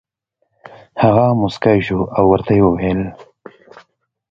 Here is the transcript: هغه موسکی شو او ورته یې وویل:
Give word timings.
هغه 1.01 1.25
موسکی 1.39 1.79
شو 1.85 1.99
او 2.17 2.23
ورته 2.31 2.51
یې 2.57 2.61
وویل: 2.65 3.01